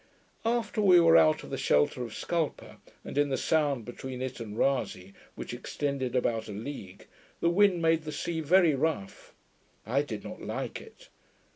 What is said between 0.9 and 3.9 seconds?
were out of the shelter of Scalpa, and in the sound